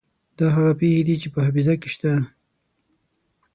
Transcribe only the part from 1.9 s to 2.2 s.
شته.